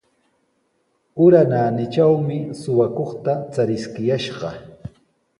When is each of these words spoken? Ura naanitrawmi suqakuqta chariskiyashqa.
Ura 1.25 1.41
naanitrawmi 1.51 2.37
suqakuqta 2.61 3.33
chariskiyashqa. 3.53 4.49